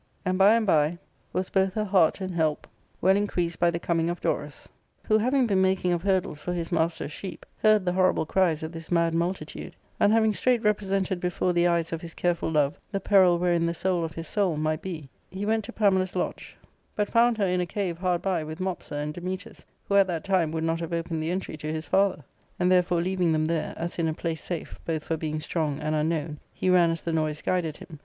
And 0.25 0.39
by 0.39 0.55
and 0.55 0.65
by 0.65 0.97
was 1.31 1.51
both 1.51 1.75
her 1.75 1.83
heart 1.85 2.21
and 2.21 2.33
help 2.33 2.65
well 3.01 3.15
increased 3.15 3.59
* 3.59 3.59
IVifty 3.59 3.75
A.S. 3.75 3.87
winn 3.87 4.09
an, 4.09 4.09
to 4.09 4.09
gain, 4.09 4.09
to 4.09 4.09
reach. 4.09 4.09
ARCADIA,— 4.09 4.09
Book 4.09 4.09
IL 4.09 4.09
225 4.09 4.09
by 4.09 4.09
the 4.09 4.09
coming 4.09 4.09
of 4.09 4.21
Dorus, 4.21 4.69
who, 5.03 5.17
having 5.19 5.45
been 5.47 5.61
making 5.61 5.93
of 5.93 6.01
hurdles 6.01 6.41
for 6.41 6.53
his 6.53 6.71
master's 6.71 7.11
sheep, 7.11 7.45
heard 7.61 7.85
the 7.85 7.93
horrible 7.93 8.25
cries 8.25 8.63
of 8.63 8.71
this 8.71 8.91
mad 8.91 9.13
multitude; 9.13 9.75
and 9.99 10.11
having 10.11 10.33
straight 10.33 10.63
represented 10.63 11.19
before 11.19 11.53
the 11.53 11.67
eyes 11.67 11.93
of 11.93 12.01
his 12.01 12.15
careful 12.15 12.49
love 12.49 12.79
the 12.91 12.99
peril 12.99 13.37
wherein 13.37 13.67
the 13.67 13.75
soul 13.75 14.03
of 14.03 14.15
his 14.15 14.27
soul 14.27 14.57
might 14.57 14.81
be, 14.81 15.07
he 15.29 15.45
went 15.45 15.63
to 15.65 15.71
Pamela's 15.71 16.15
lodge, 16.15 16.57
but 16.95 17.07
found 17.07 17.37
her 17.37 17.45
in 17.45 17.61
a 17.61 17.67
cave 17.67 17.99
hard 17.99 18.23
by 18.23 18.43
with 18.43 18.57
Mopsa 18.59 18.95
and 18.95 19.13
Dametas, 19.13 19.63
who 19.87 19.93
at 19.97 20.07
that 20.07 20.23
time 20.23 20.49
would 20.51 20.63
not 20.63 20.79
have 20.79 20.93
opened 20.93 21.21
the 21.21 21.29
entry 21.29 21.55
to 21.57 21.71
his 21.71 21.85
father. 21.87 22.23
And 22.59 22.71
therefore 22.71 23.03
leaving 23.03 23.31
them 23.33 23.45
there, 23.45 23.75
as 23.77 23.99
in 23.99 24.07
a 24.07 24.15
place 24.15 24.43
safe, 24.43 24.79
both 24.83 25.03
for 25.03 25.15
being 25.17 25.39
strong 25.39 25.77
and 25.79 25.93
un 25.93 26.09
known, 26.09 26.39
he 26.55 26.71
ran 26.71 26.89
as 26.89 27.03
the 27.03 27.13
noise 27.13 27.43
guided 27.43 27.77
him. 27.77 27.99